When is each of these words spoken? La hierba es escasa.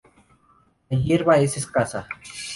La 0.89 0.97
hierba 0.97 1.37
es 1.37 1.57
escasa. 1.57 2.07